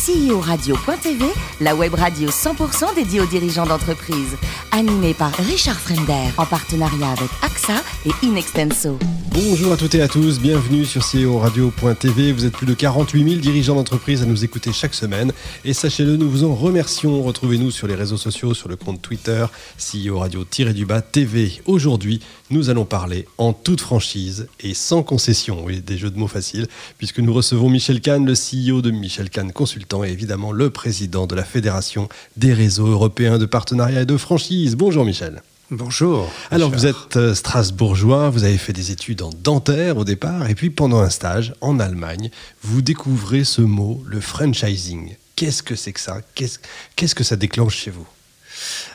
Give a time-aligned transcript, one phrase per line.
[0.00, 1.26] CEO-radio.tv,
[1.60, 4.34] la web radio 100% dédiée aux dirigeants d'entreprise.
[4.72, 8.98] Animée par Richard Fremder, en partenariat avec AXA et Inextenso.
[9.32, 12.32] Bonjour à toutes et à tous, bienvenue sur CEO Radio.tv.
[12.32, 15.32] Vous êtes plus de 48 000 dirigeants d'entreprise à nous écouter chaque semaine.
[15.64, 17.22] Et sachez-le, nous vous en remercions.
[17.22, 19.44] Retrouvez-nous sur les réseaux sociaux, sur le compte Twitter,
[19.78, 21.60] CEO Radio-du-bas TV.
[21.66, 22.20] Aujourd'hui,
[22.50, 26.66] nous allons parler en toute franchise et sans concession, oui, des jeux de mots faciles,
[26.98, 29.52] puisque nous recevons Michel Kahn, le CEO de Michel Kahn
[29.90, 34.16] Consultant et évidemment le président de la Fédération des réseaux européens de partenariat et de
[34.16, 34.76] franchise.
[34.76, 35.42] Bonjour Michel.
[35.70, 36.30] Bonjour.
[36.50, 40.54] Alors vous êtes euh, strasbourgeois, vous avez fait des études en dentaire au départ, et
[40.54, 42.30] puis pendant un stage en Allemagne,
[42.62, 45.16] vous découvrez ce mot, le franchising.
[45.36, 46.20] Qu'est-ce que c'est que ça?
[46.34, 48.06] Qu'est-ce que ça déclenche chez vous?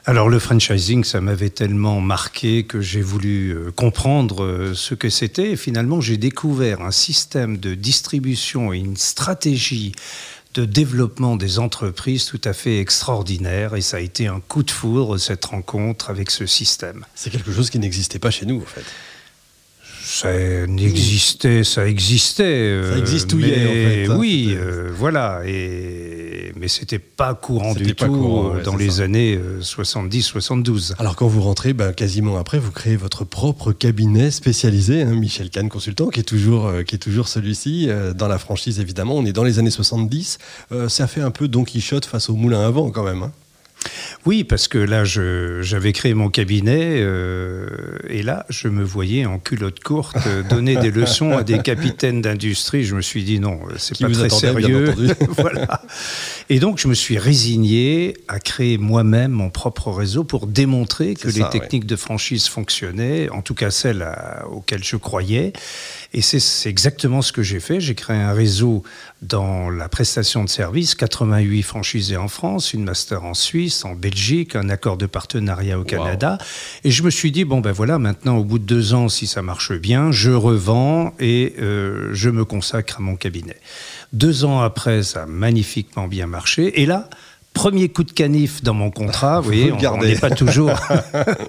[0.05, 5.09] Alors le franchising, ça m'avait tellement marqué que j'ai voulu euh, comprendre euh, ce que
[5.09, 5.51] c'était.
[5.51, 9.93] Et finalement, j'ai découvert un système de distribution et une stratégie
[10.55, 14.71] de développement des entreprises tout à fait extraordinaire et ça a été un coup de
[14.71, 17.05] foudre cette rencontre avec ce système.
[17.13, 18.85] C'est quelque chose qui n'existait pas chez nous en fait
[20.05, 22.43] ça n'existait, ça existait.
[22.43, 24.05] Euh, ça existe en fait.
[24.07, 25.41] Hein, oui, euh, voilà.
[25.47, 26.04] Et,
[26.55, 30.91] mais c'était pas courant du tout dans les années 70-72.
[30.91, 35.13] Euh, Alors quand vous rentrez, ben, quasiment après, vous créez votre propre cabinet spécialisé, hein,
[35.13, 39.15] Michel Kahn Consultant, qui est toujours, qui est toujours celui-ci, dans la franchise évidemment.
[39.15, 40.37] On est dans les années 70.
[40.87, 43.23] ça fait un peu Don Quichotte face au moulin à vent quand même.
[43.23, 43.31] Hein.
[44.25, 47.67] Oui, parce que là, j'avais créé mon cabinet euh,
[48.09, 52.23] et là, je me voyais en culotte courte euh, donner des leçons à des capitaines
[52.23, 52.85] d'industrie.
[52.85, 54.95] Je me suis dit non, c'est pas très sérieux.
[55.37, 55.83] voilà.
[56.49, 61.27] Et donc, je me suis résigné à créer moi-même mon propre réseau pour démontrer que
[61.27, 64.07] les techniques de franchise fonctionnaient, en tout cas celles
[64.49, 65.53] auxquelles je croyais.
[66.13, 67.79] Et c'est exactement ce que j'ai fait.
[67.79, 68.83] J'ai créé un réseau
[69.21, 74.14] dans la prestation de services, 88 franchisés en France, une master en Suisse, en Belgique,
[74.55, 76.37] un accord de partenariat au Canada.
[76.83, 79.27] Et je me suis dit, bon ben voilà, maintenant au bout de deux ans, si
[79.27, 83.57] ça marche bien, je revends et euh, je me consacre à mon cabinet.
[84.13, 86.81] Deux ans après, ça a magnifiquement bien marché.
[86.81, 87.09] Et là,
[87.53, 90.71] premier coup de canif dans mon contrat, vous voyez, on n'est pas toujours.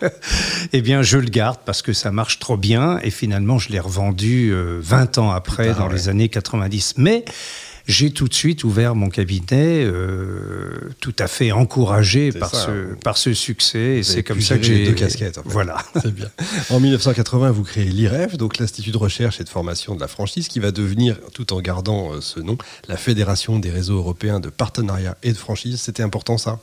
[0.73, 3.81] eh bien, je le garde parce que ça marche trop bien et finalement, je l'ai
[3.81, 6.95] revendu 20 euh, ans après, dans les années 90.
[6.97, 7.25] Mais
[7.87, 13.17] j'ai tout de suite ouvert mon cabinet, euh, tout à fait encouragé par, ce, par
[13.17, 13.99] ce succès.
[13.99, 15.41] Et c'est comme ça que j'ai deux casquettes.
[15.45, 15.79] Voilà.
[16.03, 16.29] C'est bien.
[16.71, 20.49] En 1980, vous créez l'IREF, donc l'Institut de recherche et de formation de la franchise,
[20.49, 22.59] qui va devenir, tout en gardant euh, ce nom,
[22.89, 25.81] la Fédération des réseaux européens de partenariat et de franchise.
[25.81, 26.61] C'était important ça?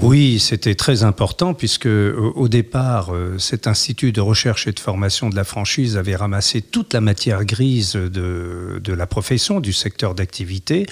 [0.00, 5.28] Oui, c'était très important puisque au départ, euh, cet institut de recherche et de formation
[5.28, 10.14] de la franchise avait ramassé toute la matière grise de, de la profession, du secteur
[10.14, 10.86] d'activité,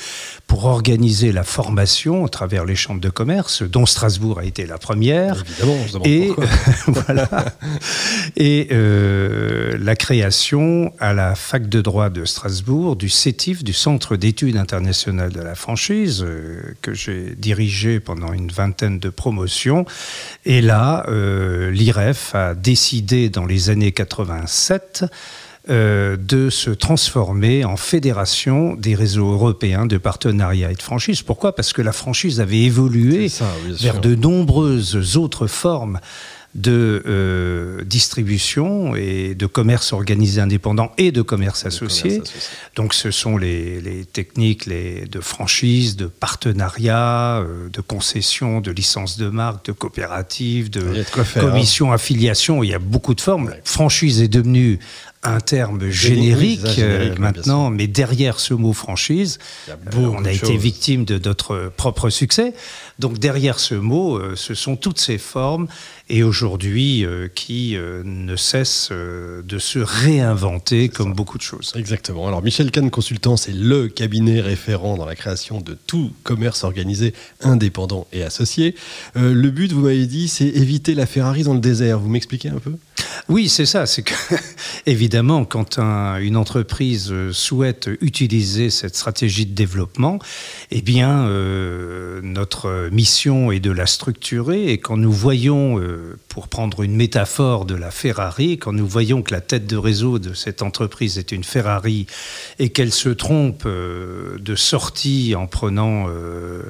[0.47, 4.79] pour organiser la formation à travers les chambres de commerce, dont Strasbourg a été la
[4.79, 5.45] première.
[5.47, 6.31] Évidemment, et
[6.87, 7.29] voilà.
[8.37, 14.17] Et euh, la création à la fac de droit de Strasbourg du CETIF, du Centre
[14.17, 19.85] d'études internationales de la franchise, euh, que j'ai dirigé pendant une vingtaine de promotions.
[20.45, 25.05] Et là, euh, l'IREF a décidé dans les années 87
[25.69, 31.23] euh, de se transformer en fédération des réseaux européens de partenariat et de franchise.
[31.23, 31.55] Pourquoi?
[31.55, 33.31] Parce que la franchise avait évolué
[33.69, 36.01] vers de nombreuses autres formes
[36.55, 42.23] de euh, distribution et de commerce organisé indépendant et de commerce associé.
[42.75, 49.17] Donc ce sont les, techniques les, de franchise, de partenariat, euh, de concession, de licence
[49.17, 51.25] de marque, de coopérative, de, hein.
[51.39, 52.65] commission, affiliation.
[52.65, 53.55] Il y a beaucoup de formes.
[53.65, 54.81] Franchise est devenue
[55.23, 59.39] un terme générique, euh, maintenant, mais derrière ce mot franchise,
[59.95, 62.55] on a été victime de notre propre succès.
[62.99, 65.69] Donc derrière ce mot, ce sont toutes ces formes
[66.11, 71.73] et aujourd'hui euh, qui euh, ne cesse euh, de se réinventer comme beaucoup de choses.
[71.77, 72.27] Exactement.
[72.27, 77.15] Alors Michel Kahn Consultant, c'est le cabinet référent dans la création de tout commerce organisé
[77.41, 78.75] indépendant et associé.
[79.15, 82.01] le but, vous m'avez dit, c'est éviter la Ferrari dans le désert.
[82.01, 82.73] Vous m'expliquez un peu?
[83.29, 83.87] Oui, c'est ça.
[83.87, 84.15] C'est que,
[84.87, 90.19] évidemment, quand une entreprise souhaite utiliser cette stratégie de développement,
[90.71, 91.29] eh bien,
[92.23, 94.73] notre mission est de la structurer.
[94.73, 95.81] Et quand nous voyons
[96.29, 100.19] pour prendre une métaphore de la Ferrari, quand nous voyons que la tête de réseau
[100.19, 102.07] de cette entreprise est une Ferrari
[102.59, 106.63] et qu'elle se trompe euh, de sortie en prenant euh,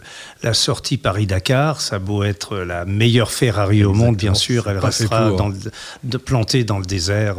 [0.43, 4.79] la sortie Paris-Dakar, ça a beau être la meilleure Ferrari au monde, bien sûr, elle
[4.79, 7.37] restera dans le, plan planté dans le désert,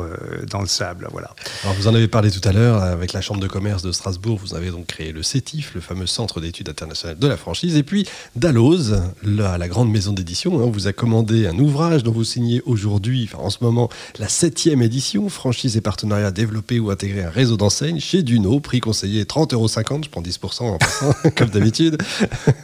[0.49, 1.07] dans le sable.
[1.11, 1.33] Voilà.
[1.63, 4.39] Alors vous en avez parlé tout à l'heure avec la Chambre de commerce de Strasbourg.
[4.41, 7.75] Vous avez donc créé le CETIF, le fameux Centre d'études internationales de la franchise.
[7.75, 12.12] Et puis Dalloz, la, la grande maison d'édition, hein, vous a commandé un ouvrage dont
[12.12, 13.89] vous signez aujourd'hui, en ce moment,
[14.19, 18.80] la septième édition, franchise et partenariat développer ou intégrer un réseau d'enseignes chez Duno, prix
[18.80, 21.98] conseillé 30,50 euros, je prends 10% en passant, comme d'habitude.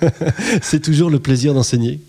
[0.61, 1.99] C'est toujours le plaisir d'enseigner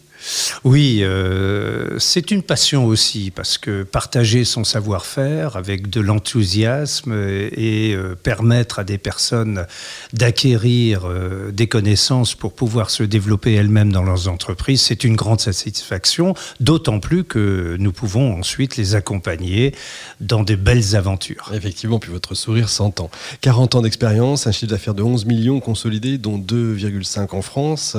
[0.65, 7.95] oui, euh, c'est une passion aussi, parce que partager son savoir-faire avec de l'enthousiasme et
[7.95, 9.67] euh, permettre à des personnes
[10.13, 15.41] d'acquérir euh, des connaissances pour pouvoir se développer elles-mêmes dans leurs entreprises, c'est une grande
[15.41, 19.75] satisfaction, d'autant plus que nous pouvons ensuite les accompagner
[20.21, 21.53] dans de belles aventures.
[21.55, 23.11] Effectivement, puis votre sourire s'entend.
[23.41, 27.97] 40 ans d'expérience, un chiffre d'affaires de 11 millions consolidés, dont 2,5 en France,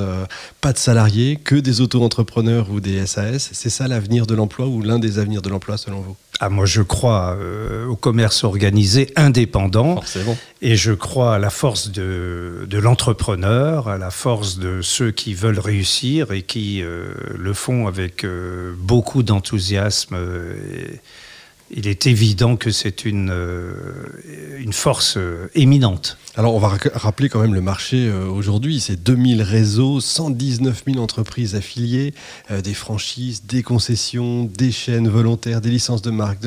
[0.60, 3.50] pas de salariés, que des auto-entrepreneurs entrepreneurs ou des SAS.
[3.52, 6.16] C'est ça l'avenir de l'emploi ou l'un des avenirs de l'emploi selon vous?
[6.40, 9.94] Ah, moi, je crois euh, au commerce organisé indépendant.
[9.94, 10.36] Forcément.
[10.60, 15.34] Et je crois à la force de, de l'entrepreneur, à la force de ceux qui
[15.34, 20.16] veulent réussir et qui euh, le font avec euh, beaucoup d'enthousiasme.
[21.70, 23.32] Il est évident que c'est une,
[24.58, 25.18] une force
[25.54, 26.18] éminente.
[26.36, 30.98] Alors on va rappeler quand même le marché euh, aujourd'hui, c'est 2000 réseaux, 119 000
[31.02, 32.14] entreprises affiliées,
[32.52, 36.38] euh, des franchises, des concessions, des chaînes volontaires, des licences de marque,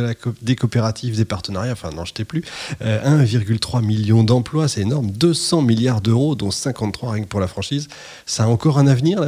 [0.41, 2.43] des coopératives, des partenariats, enfin n'en jetez plus,
[2.81, 7.47] 1,3 euh, million d'emplois, c'est énorme, 200 milliards d'euros, dont 53 rien que pour la
[7.47, 7.89] franchise.
[8.25, 9.21] Ça a encore un avenir,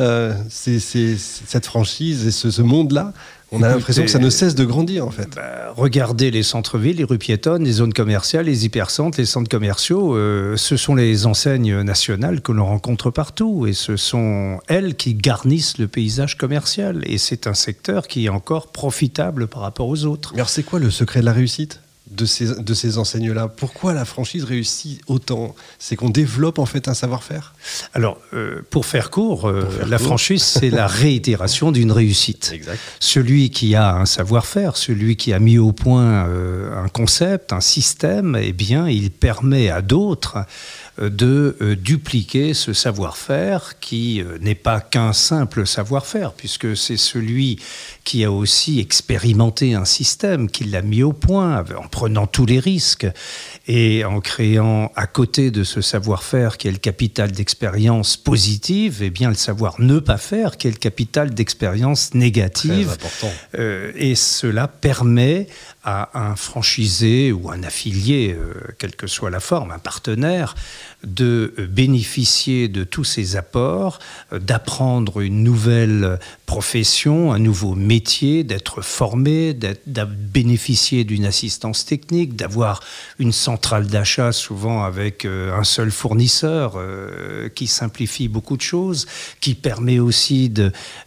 [0.50, 3.14] cette franchise et ce monde-là?
[3.52, 5.30] On a l'impression que ça ne cesse de grandir en fait.
[5.36, 10.16] Bah, regardez les centres-villes, les rues piétonnes, les zones commerciales, les hypercentres, les centres commerciaux.
[10.16, 15.14] Euh, ce sont les enseignes nationales que l'on rencontre partout et ce sont elles qui
[15.14, 17.04] garnissent le paysage commercial.
[17.06, 20.32] Et c'est un secteur qui est encore profitable par rapport aux autres.
[20.34, 21.82] Mais alors c'est quoi le secret de la réussite?
[22.12, 25.56] De ces, de ces enseignes-là Pourquoi la franchise réussit autant?
[25.80, 27.56] C'est qu'on développe en fait un savoir-faire?
[27.94, 32.52] Alors, euh, pour faire court, euh, la franchise, c'est la réitération d'une réussite.
[32.54, 32.80] Exact.
[33.00, 37.62] Celui qui a un savoir-faire, celui qui a mis au point euh, un concept, un
[37.62, 40.38] système, eh bien, il permet à d'autres
[40.98, 47.60] de euh, dupliquer ce savoir-faire qui euh, n'est pas qu'un simple savoir-faire, puisque c'est celui
[48.06, 52.60] qui a aussi expérimenté un système, qui l'a mis au point en prenant tous les
[52.60, 53.08] risques
[53.68, 59.08] et en créant à côté de ce savoir-faire qui est le capital d'expérience positive, et
[59.08, 62.96] eh bien le savoir ne pas faire qui est le capital d'expérience négative.
[63.56, 65.48] Euh, et cela permet
[65.84, 68.36] à un franchisé ou un affilié,
[68.80, 70.56] quelle que soit la forme, un partenaire,
[71.04, 74.00] de bénéficier de tous ces apports,
[74.32, 82.82] d'apprendre une nouvelle profession, un nouveau métier, d'être formé, de bénéficier d'une assistance technique, d'avoir
[83.20, 89.06] une centrale d'achat souvent avec euh, un seul fournisseur euh, qui simplifie beaucoup de choses,
[89.42, 90.54] qui permet aussi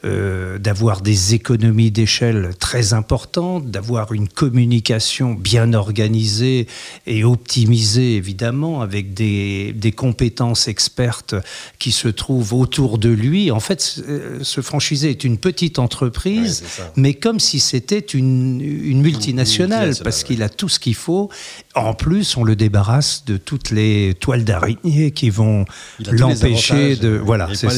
[0.05, 6.67] euh, d'avoir des économies d'échelle très importantes, d'avoir une communication bien organisée
[7.07, 11.35] et optimisée évidemment avec des des compétences expertes
[11.79, 13.51] qui se trouvent autour de lui.
[13.51, 13.81] En fait,
[14.43, 16.65] ce franchisé est une petite entreprise,
[16.97, 21.31] mais comme si c'était une, une, multinationale, parce qu'il a tout ce qu'il faut.
[21.75, 25.65] En plus, on le débarrasse de toutes les toiles d'araignée qui vont
[26.11, 27.21] l'empêcher de.
[27.23, 27.69] Voilà, c'est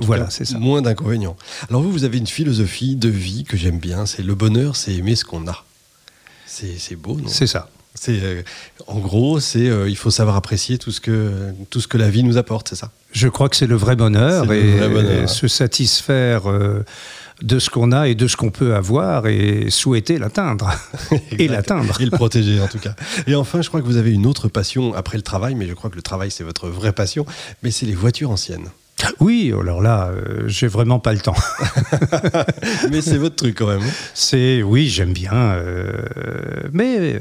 [0.00, 0.58] voilà, ça.
[0.58, 1.36] Moins d'inconvénients.
[1.68, 4.06] Alors vous, vous avez une philosophie de vie que j'aime bien.
[4.06, 5.64] C'est le bonheur, c'est aimer ce qu'on a.
[6.46, 7.28] C'est beau, non?
[7.28, 7.68] C'est ça.
[7.94, 8.42] C'est euh,
[8.88, 12.10] en gros, c'est euh, il faut savoir apprécier tout ce que tout ce que la
[12.10, 12.90] vie nous apporte, c'est ça?
[13.12, 16.84] Je crois que c'est le vrai bonheur et, se satisfaire euh,
[17.42, 20.72] de ce qu'on a et de ce qu'on peut avoir et souhaiter l'atteindre
[21.38, 22.96] et l'atteindre et le protéger en tout cas.
[23.28, 25.74] Et enfin, je crois que vous avez une autre passion après le travail, mais je
[25.74, 27.24] crois que le travail c'est votre vraie passion,
[27.62, 28.70] mais c'est les voitures anciennes.
[29.20, 30.10] Oui, alors là,
[30.46, 31.34] j'ai vraiment pas le temps.
[32.90, 33.82] mais c'est votre truc quand même.
[33.82, 33.92] Hein.
[34.14, 35.58] C'est oui, j'aime bien,
[36.72, 37.20] mais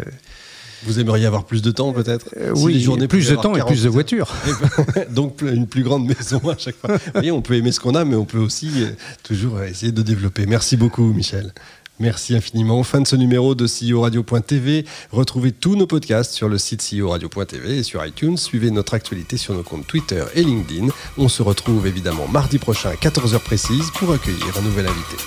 [0.86, 3.90] vous aimeriez avoir plus de temps peut-être euh, Oui, plus de temps et plus de
[3.90, 4.32] voitures.
[5.12, 6.98] Donc une plus grande maison à chaque fois.
[6.98, 8.92] Vous voyez, on peut aimer ce qu'on a, mais on peut aussi euh,
[9.24, 10.46] toujours essayer de développer.
[10.46, 11.54] Merci beaucoup, Michel.
[12.00, 12.84] Merci infiniment.
[12.84, 14.86] Fin de ce numéro de CEO Radio.tv.
[15.12, 18.38] Retrouvez tous nos podcasts sur le site CEO Radio.tv et sur iTunes.
[18.38, 20.88] Suivez notre actualité sur nos comptes Twitter et LinkedIn.
[21.18, 25.18] On se retrouve évidemment mardi prochain à 14h précise pour accueillir un nouvel invité.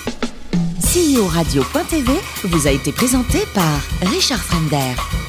[0.81, 2.11] CEO Radio.tv
[2.43, 5.26] vous a été présenté par Richard Frender.